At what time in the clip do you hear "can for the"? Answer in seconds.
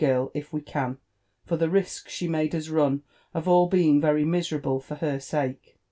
0.61-1.69